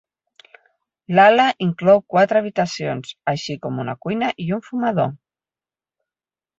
[1.19, 5.15] L'ala inclou quatre habitacions, així com una cuina i un fumador.